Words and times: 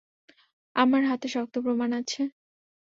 আমার 0.75 1.01
হাতে 1.03 1.27
শক্ত 1.27 1.55
প্রমাণ 1.65 1.89
আছে। 1.93 2.21